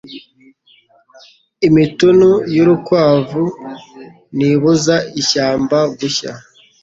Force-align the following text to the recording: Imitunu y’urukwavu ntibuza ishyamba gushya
Imitunu 1.67 2.29
y’urukwavu 2.55 3.45
ntibuza 4.35 4.95
ishyamba 5.21 5.77
gushya 5.97 6.31